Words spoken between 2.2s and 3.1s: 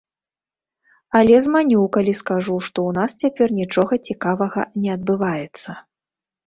скажу, што ў